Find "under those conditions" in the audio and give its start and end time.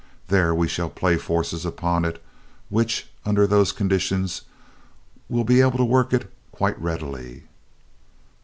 3.23-4.41